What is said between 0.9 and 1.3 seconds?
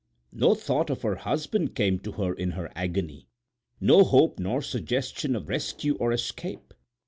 her